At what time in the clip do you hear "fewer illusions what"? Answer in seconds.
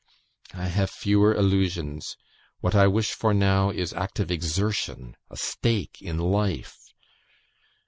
0.89-2.73